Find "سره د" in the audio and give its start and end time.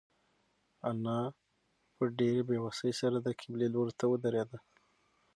3.01-3.27